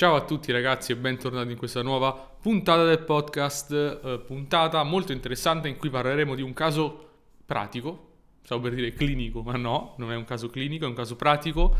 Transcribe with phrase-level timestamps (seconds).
[0.00, 3.70] Ciao a tutti ragazzi e bentornati in questa nuova puntata del podcast,
[4.02, 7.10] eh, puntata molto interessante in cui parleremo di un caso
[7.44, 11.16] pratico, stavo per dire clinico, ma no, non è un caso clinico, è un caso
[11.16, 11.76] pratico.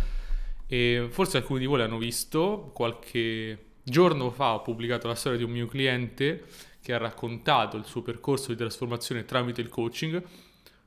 [0.67, 5.45] E forse alcuni di voi l'hanno visto, qualche giorno fa ho pubblicato la storia di
[5.45, 6.45] un mio cliente
[6.83, 10.23] che ha raccontato il suo percorso di trasformazione tramite il coaching.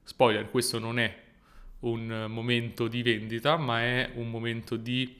[0.04, 1.22] Spoiler, questo non è
[1.80, 5.20] un momento di vendita, ma è un momento di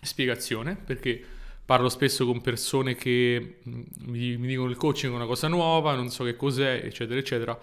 [0.00, 5.26] spiegazione perché parlo spesso con persone che mm, mi, mi dicono il coaching è una
[5.26, 7.58] cosa nuova, non so che cos'è, eccetera, eccetera.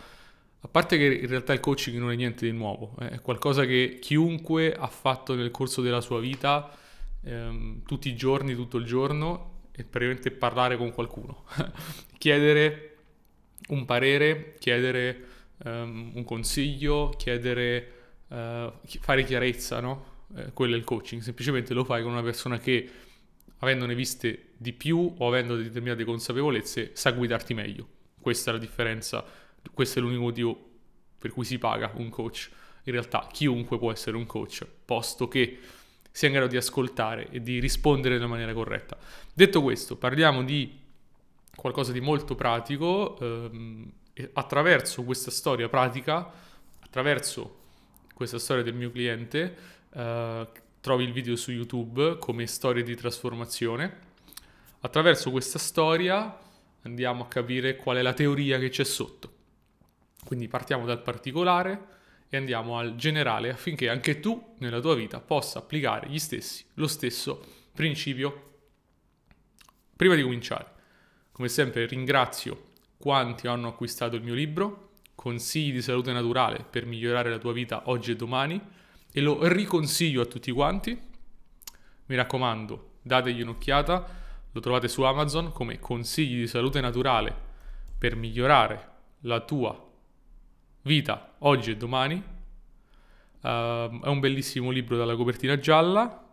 [0.62, 3.98] A parte che in realtà il coaching non è niente di nuovo, è qualcosa che
[4.02, 6.76] chiunque ha fatto nel corso della sua vita,
[7.24, 11.46] ehm, tutti i giorni, tutto il giorno, è praticamente parlare con qualcuno,
[12.18, 12.98] chiedere
[13.70, 15.26] un parere, chiedere
[15.64, 17.92] um, un consiglio, chiedere,
[18.28, 20.18] uh, fare chiarezza, no?
[20.36, 22.90] Eh, quello è il coaching, semplicemente lo fai con una persona che
[23.60, 27.88] avendone viste di più o avendo determinate consapevolezze, sa guidarti meglio.
[28.20, 29.24] Questa è la differenza,
[29.74, 30.70] questo è l'unico motivo
[31.18, 32.50] per cui si paga un coach.
[32.84, 35.60] In realtà chiunque può essere un coach, posto che
[36.12, 38.98] sia in grado di ascoltare e di rispondere nella maniera corretta.
[39.34, 40.78] Detto questo, parliamo di
[41.56, 43.18] qualcosa di molto pratico.
[43.20, 43.92] Ehm,
[44.34, 46.30] attraverso questa storia pratica,
[46.80, 47.58] attraverso
[48.14, 49.56] questa storia del mio cliente,
[49.94, 50.48] eh,
[50.82, 54.08] trovi il video su YouTube come storie di trasformazione.
[54.82, 56.38] Attraverso questa storia
[56.84, 59.34] andiamo a capire qual è la teoria che c'è sotto.
[60.26, 61.98] Quindi partiamo dal particolare
[62.30, 66.88] e andiamo al generale affinché anche tu nella tua vita possa applicare gli stessi, lo
[66.88, 68.48] stesso principio.
[69.96, 70.66] Prima di cominciare,
[71.32, 72.68] come sempre ringrazio
[72.98, 74.88] quanti hanno acquistato il mio libro,
[75.20, 78.62] Consigli di salute naturale per migliorare la tua vita oggi e domani
[79.12, 80.98] e lo riconsiglio a tutti quanti.
[82.06, 84.18] Mi raccomando, dategli un'occhiata,
[84.52, 87.36] lo trovate su Amazon come consigli di salute naturale
[87.98, 88.88] per migliorare
[89.22, 89.88] la tua
[90.84, 92.24] vita oggi e domani.
[93.42, 96.28] Uh, è un bellissimo libro dalla copertina gialla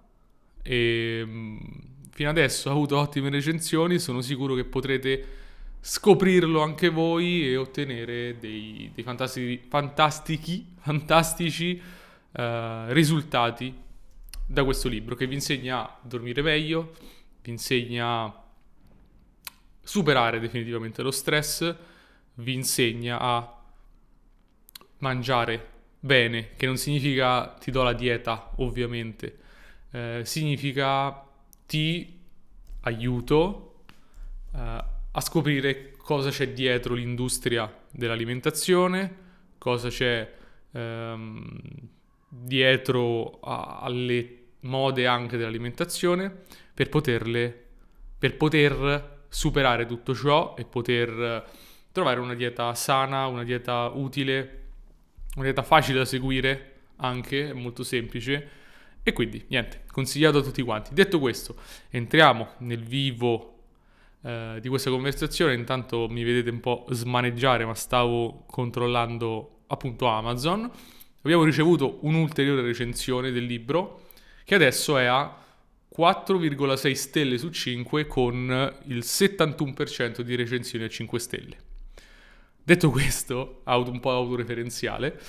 [0.63, 1.61] e um,
[2.11, 5.25] fino adesso ha avuto ottime recensioni, sono sicuro che potrete
[5.81, 9.63] scoprirlo anche voi e ottenere dei, dei fantastici,
[10.81, 11.81] fantastici,
[12.37, 13.75] uh, risultati
[14.47, 16.95] da questo libro che vi insegna a dormire meglio,
[17.43, 18.45] vi insegna a
[19.83, 21.75] superare definitivamente lo stress,
[22.35, 23.63] vi insegna a
[24.99, 29.39] mangiare bene, che non significa ti do la dieta ovviamente,
[29.91, 31.25] eh, significa
[31.67, 32.19] ti
[32.83, 33.85] aiuto
[34.55, 39.25] eh, a scoprire cosa c'è dietro l'industria dell'alimentazione,
[39.59, 40.33] cosa c'è
[40.71, 41.89] ehm,
[42.43, 46.35] dietro a, alle mode anche dell'alimentazione
[46.75, 47.65] per poterle
[48.19, 51.45] per poter superare tutto ciò e poter
[51.93, 54.65] trovare una dieta sana, una dieta utile,
[55.35, 58.49] una dieta facile da seguire anche, molto semplice.
[59.03, 60.93] E quindi niente, consigliato a tutti quanti.
[60.93, 61.57] Detto questo,
[61.91, 63.59] entriamo nel vivo
[64.23, 70.71] eh, di questa conversazione, intanto mi vedete un po' smaneggiare, ma stavo controllando appunto Amazon
[71.27, 74.05] abbiamo ricevuto un'ulteriore recensione del libro
[74.45, 75.45] che adesso è a
[75.97, 81.57] 4,6 stelle su 5 con il 71% di recensioni a 5 stelle.
[82.63, 85.21] Detto questo, auto, un po' autoreferenziale,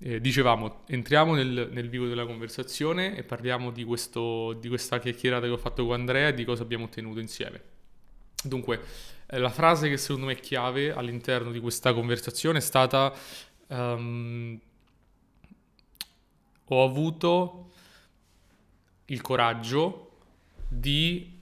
[0.00, 5.46] eh, dicevamo, entriamo nel, nel, vivo della conversazione e parliamo di, questo, di, questa chiacchierata
[5.46, 7.62] che ho fatto con Andrea e di cosa abbiamo ottenuto insieme.
[8.42, 8.80] Dunque,
[9.26, 13.12] eh, la frase che secondo me è chiave all'interno di questa conversazione è stata
[13.68, 14.58] um,
[16.68, 17.70] ho avuto
[19.06, 20.10] il coraggio
[20.68, 21.36] di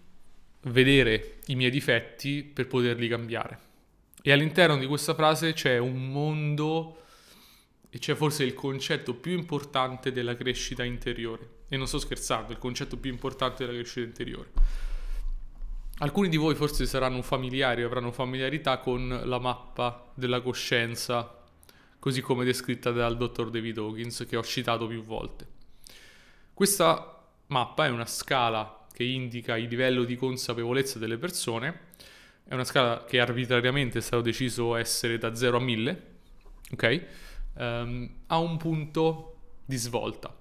[0.63, 3.59] vedere i miei difetti per poterli cambiare.
[4.23, 7.03] E all'interno di questa frase c'è un mondo
[7.91, 11.55] e c'è forse il concetto più importante della crescita interiore.
[11.69, 14.51] E non sto scherzando, il concetto più importante della crescita interiore.
[15.99, 21.46] Alcuni di voi forse saranno familiari avranno familiarità con la mappa della coscienza
[22.07, 25.45] così come descritta dal dottor David Hawkins che ho citato più volte.
[26.55, 31.81] Questa mappa è una scala che indica il livello di consapevolezza delle persone,
[32.45, 36.03] è una scala che arbitrariamente è stato deciso essere da 0 a 1000,
[36.75, 37.07] ok?
[37.55, 40.33] Um, ha un punto di svolta.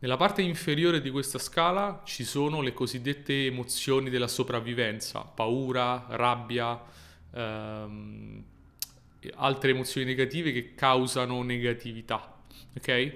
[0.00, 6.82] Nella parte inferiore di questa scala ci sono le cosiddette emozioni della sopravvivenza, paura, rabbia,
[7.30, 8.42] um,
[9.34, 12.42] altre emozioni negative che causano negatività,
[12.76, 13.12] ok?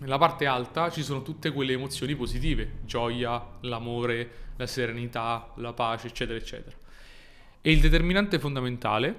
[0.00, 6.08] Nella parte alta ci sono tutte quelle emozioni positive, gioia, l'amore, la serenità, la pace,
[6.08, 6.76] eccetera, eccetera.
[7.62, 9.18] E il determinante fondamentale,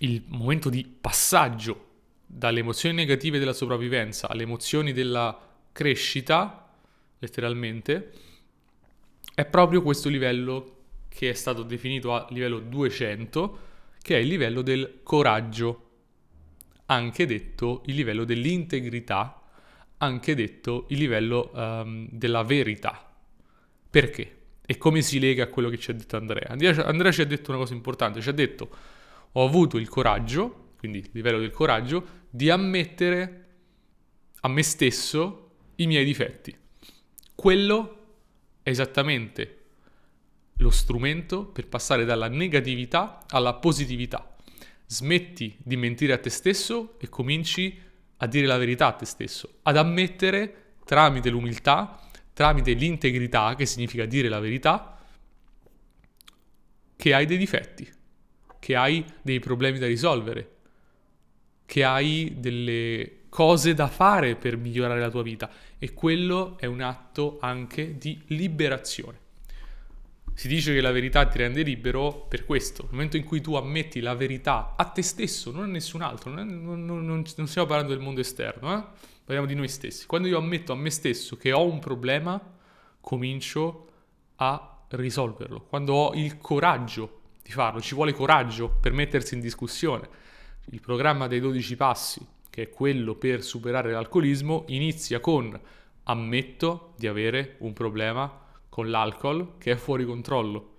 [0.00, 1.88] il momento di passaggio
[2.26, 5.38] dalle emozioni negative della sopravvivenza alle emozioni della
[5.72, 6.68] crescita,
[7.18, 8.12] letteralmente,
[9.34, 10.76] è proprio questo livello
[11.08, 13.58] che è stato definito a livello 200,
[14.02, 15.88] che è il livello del coraggio,
[16.86, 19.42] anche detto il livello dell'integrità,
[19.98, 23.12] anche detto il livello um, della verità.
[23.90, 24.36] Perché?
[24.64, 26.48] E come si lega a quello che ci ha detto Andrea?
[26.48, 28.70] Andrea, ci ha detto una cosa importante, ci ha detto
[29.32, 33.46] ho avuto il coraggio, quindi il livello del coraggio, di ammettere
[34.40, 36.56] a me stesso i miei difetti.
[37.34, 37.96] Quello
[38.62, 39.59] è esattamente
[40.60, 44.36] lo strumento per passare dalla negatività alla positività.
[44.86, 47.78] Smetti di mentire a te stesso e cominci
[48.18, 52.00] a dire la verità a te stesso, ad ammettere tramite l'umiltà,
[52.32, 54.98] tramite l'integrità, che significa dire la verità,
[56.96, 57.88] che hai dei difetti,
[58.58, 60.56] che hai dei problemi da risolvere,
[61.64, 65.48] che hai delle cose da fare per migliorare la tua vita
[65.78, 69.19] e quello è un atto anche di liberazione.
[70.40, 72.84] Si dice che la verità ti rende libero per questo.
[72.84, 76.30] Nel momento in cui tu ammetti la verità a te stesso, non a nessun altro,
[76.30, 78.82] non, non, non, non stiamo parlando del mondo esterno, eh?
[79.22, 80.06] parliamo di noi stessi.
[80.06, 82.40] Quando io ammetto a me stesso che ho un problema,
[83.02, 83.88] comincio
[84.36, 85.60] a risolverlo.
[85.60, 90.08] Quando ho il coraggio di farlo, ci vuole coraggio per mettersi in discussione
[90.70, 95.60] il programma dei 12 passi, che è quello per superare l'alcolismo, inizia con
[96.04, 100.76] ammetto di avere un problema con l'alcol che è fuori controllo.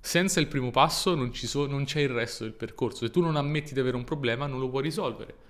[0.00, 3.04] Senza il primo passo non, so, non c'è il resto del percorso.
[3.04, 5.46] Se tu non ammetti di avere un problema non lo puoi risolvere.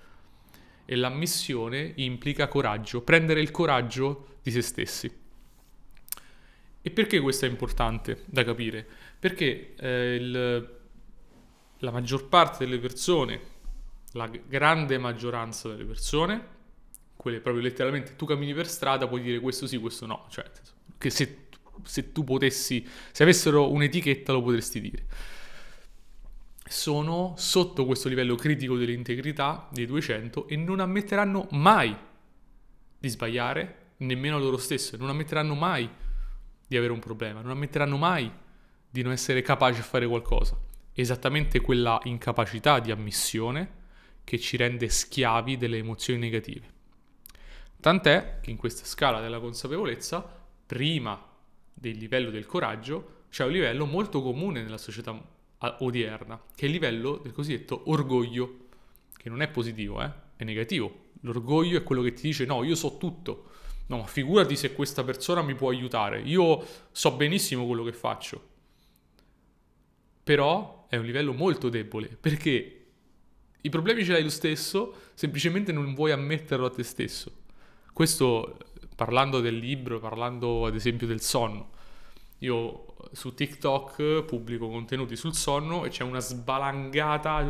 [0.87, 5.27] E l'ammissione implica coraggio, prendere il coraggio di se stessi.
[6.81, 8.87] E perché questo è importante da capire?
[9.19, 10.77] Perché eh, il
[11.81, 13.41] la maggior parte delle persone,
[14.13, 16.57] la grande maggioranza delle persone,
[17.17, 20.45] quelle proprio letteralmente tu cammini per strada, puoi dire questo sì, questo no, cioè
[20.97, 21.48] che se,
[21.85, 25.07] se tu potessi, se avessero un'etichetta lo potresti dire.
[26.67, 31.97] Sono sotto questo livello critico dell'integrità dei 200 e non ammetteranno mai
[32.99, 35.89] di sbagliare, nemmeno loro stesse, non ammetteranno mai
[36.67, 38.31] di avere un problema, non ammetteranno mai
[38.91, 40.67] di non essere capaci a fare qualcosa
[41.01, 43.77] esattamente quella incapacità di ammissione
[44.25, 46.77] che ci rende schiavi delle emozioni negative.
[47.81, 50.29] Tant'è che in questa scala della consapevolezza,
[50.67, 51.25] prima
[51.79, 55.17] del livello del coraggio, c'è un livello molto comune nella società
[55.79, 58.67] odierna, che è il livello del cosiddetto orgoglio,
[59.17, 60.11] che non è positivo, eh?
[60.37, 61.07] è negativo.
[61.23, 63.51] L'orgoglio è quello che ti dice no, io so tutto,
[63.87, 68.57] no, figurati se questa persona mi può aiutare, io so benissimo quello che faccio.
[70.23, 72.75] Però è un livello molto debole perché
[73.61, 77.33] i problemi ce l'hai lo stesso, semplicemente non vuoi ammetterlo a te stesso.
[77.93, 78.59] Questo
[78.99, 81.69] parlando del libro, parlando ad esempio del sonno.
[82.39, 87.47] Io su TikTok pubblico contenuti sul sonno e c'è una sbalangata,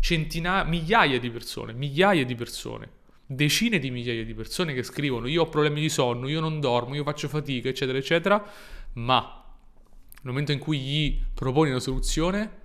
[0.00, 2.90] centinaia, migliaia di persone, migliaia di persone,
[3.24, 6.94] decine di migliaia di persone che scrivono io ho problemi di sonno, io non dormo,
[6.94, 8.44] io faccio fatica, eccetera, eccetera,
[8.96, 9.42] ma
[10.04, 12.60] nel momento in cui gli proponi una soluzione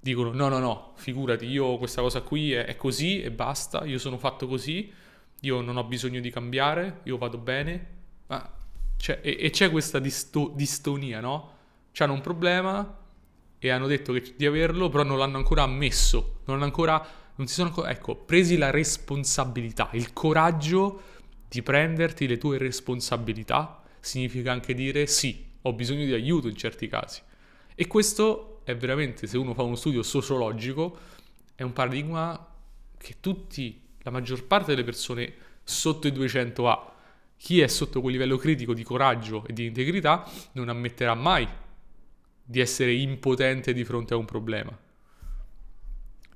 [0.00, 3.98] dicono no, no, no, figurati, io questa cosa qui è, è così e basta, io
[3.98, 4.92] sono fatto così,
[5.40, 7.86] io non ho bisogno di cambiare, io vado bene.
[8.26, 8.58] Ma
[8.96, 11.56] c'è, e, e, c'è questa disto, distonia, no?
[11.92, 12.98] C'hanno un problema
[13.58, 17.04] e hanno detto che, di averlo, però non l'hanno ancora ammesso, non hanno ancora,
[17.34, 21.02] non si sono ancora, ecco, presi la responsabilità, il coraggio
[21.48, 26.86] di prenderti le tue responsabilità significa anche dire sì, ho bisogno di aiuto in certi
[26.86, 27.20] casi.
[27.74, 30.98] E questo è veramente, se uno fa uno studio sociologico,
[31.54, 32.46] è un paradigma
[32.96, 36.92] che tutti, la maggior parte delle persone sotto i 200 ha.
[37.36, 41.48] Chi è sotto quel livello critico di coraggio e di integrità non ammetterà mai
[42.42, 44.76] di essere impotente di fronte a un problema.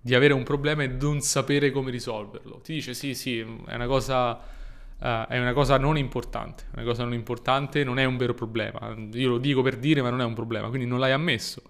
[0.00, 2.60] Di avere un problema e non sapere come risolverlo.
[2.60, 4.52] Ti dice sì, sì, è una cosa
[4.96, 8.94] Uh, è una cosa non importante, una cosa non importante non è un vero problema.
[9.12, 11.62] Io lo dico per dire, ma non è un problema, quindi non l'hai ammesso.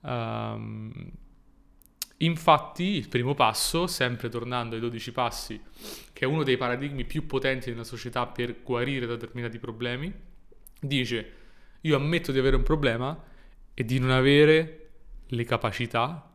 [0.00, 0.92] Um,
[2.22, 5.60] infatti, il primo passo, sempre tornando ai 12 passi,
[6.12, 10.12] che è uno dei paradigmi più potenti nella società per guarire da determinati problemi,
[10.80, 11.32] dice:
[11.82, 13.18] Io ammetto di avere un problema
[13.74, 14.88] e di non avere
[15.26, 16.30] le capacità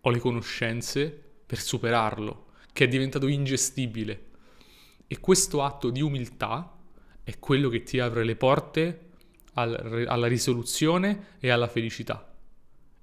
[0.00, 4.24] o le conoscenze per superarlo, che è diventato ingestibile.
[5.06, 6.76] E questo atto di umiltà
[7.22, 9.10] è quello che ti apre le porte
[9.54, 12.32] al, alla risoluzione e alla felicità.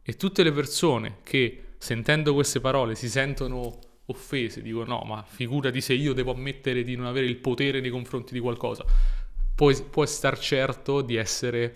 [0.01, 5.81] E tutte le persone che sentendo queste parole si sentono offese, dicono no, ma figurati
[5.81, 8.85] se io devo ammettere di non avere il potere nei confronti di qualcosa,
[9.53, 11.75] puoi, puoi star certo di essere,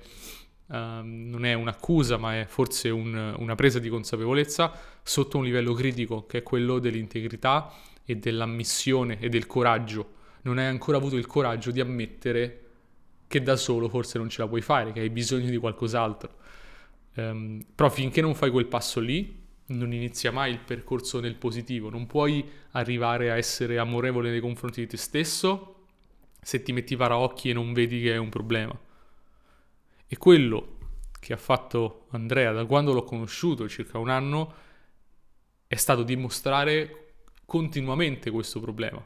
[0.68, 4.72] um, non è un'accusa, ma è forse un, una presa di consapevolezza
[5.04, 7.74] sotto un livello critico, che è quello dell'integrità
[8.06, 10.14] e dell'ammissione e del coraggio.
[10.44, 12.62] Non hai ancora avuto il coraggio di ammettere
[13.28, 16.30] che da solo forse non ce la puoi fare, che hai bisogno di qualcos'altro.
[17.16, 21.90] Um, però finché non fai quel passo lì, non inizia mai il percorso nel positivo,
[21.90, 25.74] non puoi arrivare a essere amorevole nei confronti di te stesso
[26.42, 28.78] se ti metti paraocchi e non vedi che è un problema.
[30.08, 30.78] E quello
[31.20, 34.54] che ha fatto Andrea da quando l'ho conosciuto, circa un anno,
[35.68, 39.04] è stato dimostrare continuamente questo problema,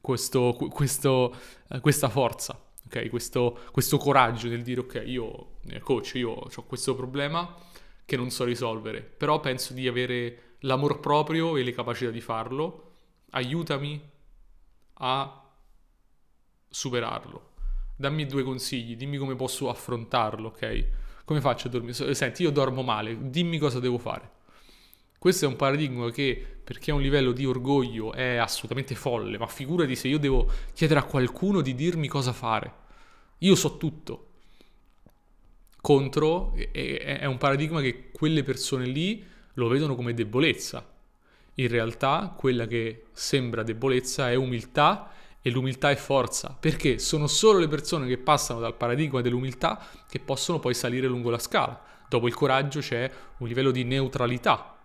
[0.00, 1.36] questo, questo,
[1.68, 3.08] eh, questa forza, okay?
[3.08, 7.54] questo, questo, coraggio nel dire ok, io eh, coach, io ho questo problema
[8.06, 12.92] che non so risolvere, però penso di avere l'amor proprio e le capacità di farlo,
[13.30, 14.00] aiutami
[14.94, 15.50] a
[16.68, 17.50] superarlo.
[17.96, 20.86] Dammi due consigli, dimmi come posso affrontarlo, ok?
[21.24, 22.14] Come faccio a dormire?
[22.14, 24.30] Senti, io dormo male, dimmi cosa devo fare.
[25.18, 29.38] Questo è un paradigma che per chi ha un livello di orgoglio è assolutamente folle,
[29.38, 32.72] ma figurati se io devo chiedere a qualcuno di dirmi cosa fare.
[33.38, 34.25] Io so tutto.
[35.86, 40.84] Contro è un paradigma che quelle persone lì lo vedono come debolezza.
[41.54, 47.60] In realtà quella che sembra debolezza è umiltà e l'umiltà è forza, perché sono solo
[47.60, 51.80] le persone che passano dal paradigma dell'umiltà che possono poi salire lungo la scala.
[52.08, 54.76] Dopo il coraggio c'è un livello di neutralità,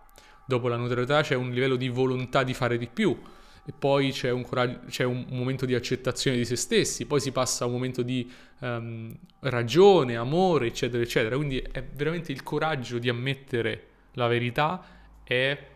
[0.46, 3.20] dopo la neutralità c'è un livello di volontà di fare di più,
[3.64, 7.30] e poi c'è un, coraggio, c'è un momento di accettazione di se stessi, poi si
[7.30, 8.28] passa a un momento di
[8.58, 11.36] um, ragione, amore, eccetera, eccetera.
[11.36, 14.84] Quindi è veramente il coraggio di ammettere la verità,
[15.22, 15.66] è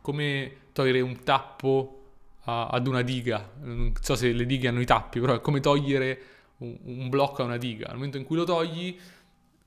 [0.00, 2.02] come togliere un tappo
[2.44, 3.52] a, ad una diga.
[3.60, 6.20] Non so se le dighe hanno i tappi, però è come togliere
[6.58, 7.86] un, un blocco a una diga.
[7.86, 8.98] Nel momento in cui lo togli,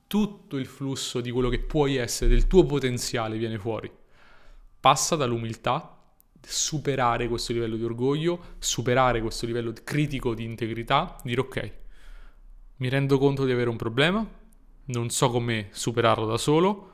[0.06, 3.90] tutto il flusso di quello che puoi essere, del tuo potenziale viene fuori.
[4.78, 5.99] Passa dall'umiltà,
[6.42, 11.72] superare questo livello di orgoglio, superare questo livello critico di integrità, dire ok,
[12.76, 14.26] mi rendo conto di avere un problema,
[14.86, 16.92] non so come superarlo da solo,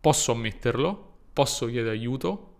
[0.00, 2.56] posso ammetterlo, posso chiedere aiuto,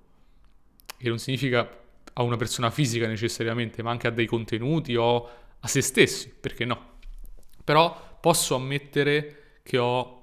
[0.96, 1.68] che non significa
[2.14, 5.28] a una persona fisica necessariamente, ma anche a dei contenuti o
[5.60, 6.96] a se stessi, perché no?
[7.62, 10.16] Però posso ammettere che ho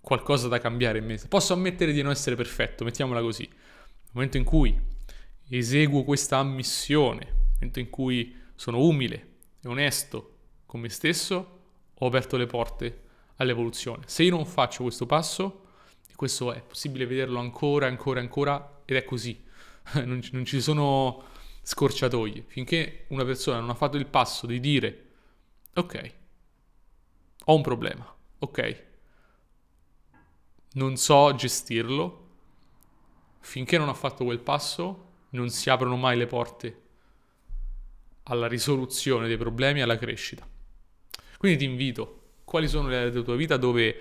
[0.00, 1.20] qualcosa da cambiare in me.
[1.28, 3.48] Posso ammettere di non essere perfetto, mettiamola così.
[3.48, 4.78] Nel momento in cui
[5.58, 9.28] eseguo questa ammissione, nel momento in cui sono umile
[9.60, 11.60] e onesto con me stesso,
[11.94, 13.02] ho aperto le porte
[13.36, 14.04] all'evoluzione.
[14.06, 15.66] Se io non faccio questo passo,
[16.08, 19.40] e questo è possibile vederlo ancora, ancora, ancora, ed è così.
[20.04, 21.24] non, non ci sono
[21.62, 25.06] scorciatoie, finché una persona non ha fatto il passo di dire
[25.74, 26.14] ok,
[27.46, 28.84] ho un problema, ok,
[30.72, 32.28] non so gestirlo,
[33.40, 36.80] finché non ha fatto quel passo non si aprono mai le porte
[38.24, 40.46] alla risoluzione dei problemi e alla crescita.
[41.38, 44.00] Quindi ti invito, quali sono le aree della tua vita dove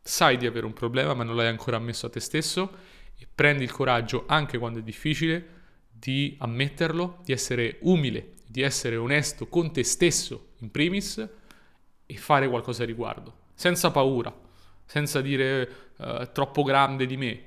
[0.00, 2.70] sai di avere un problema ma non l'hai ancora ammesso a te stesso
[3.16, 8.96] e prendi il coraggio anche quando è difficile di ammetterlo, di essere umile, di essere
[8.96, 11.28] onesto con te stesso in primis
[12.06, 14.34] e fare qualcosa a riguardo, senza paura,
[14.84, 17.40] senza dire uh, troppo grande di me.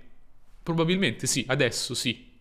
[0.63, 2.34] Probabilmente sì, adesso sì,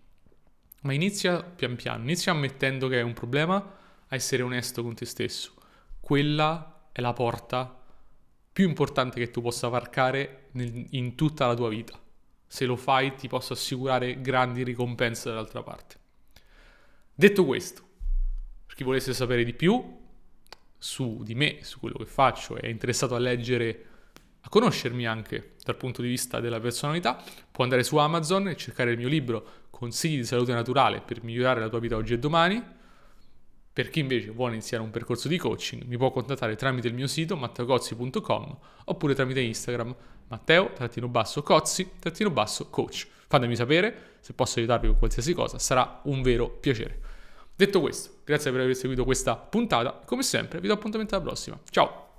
[0.84, 5.06] ma inizia pian piano, inizia ammettendo che è un problema a essere onesto con te
[5.06, 5.54] stesso.
[5.98, 7.82] Quella è la porta
[8.52, 11.98] più importante che tu possa varcare nel, in tutta la tua vita.
[12.46, 15.98] Se lo fai ti posso assicurare grandi ricompense dall'altra parte.
[17.14, 17.82] Detto questo,
[18.66, 20.02] per chi volesse sapere di più
[20.76, 23.86] su di me, su quello che faccio, è interessato a leggere,
[24.44, 27.18] a conoscermi anche dal punto di vista della personalità,
[27.50, 31.60] può andare su Amazon e cercare il mio libro Consigli di salute naturale per migliorare
[31.60, 32.62] la tua vita oggi e domani.
[33.72, 37.06] Per chi invece vuole iniziare un percorso di coaching, mi può contattare tramite il mio
[37.06, 39.96] sito matteocozzi.com oppure tramite Instagram
[40.28, 43.06] matteo-cozzi-coach.
[43.26, 47.00] Fatemi sapere se posso aiutarvi con qualsiasi cosa, sarà un vero piacere.
[47.56, 50.02] Detto questo, grazie per aver seguito questa puntata.
[50.04, 51.58] Come sempre, vi do appuntamento alla prossima.
[51.70, 52.03] Ciao!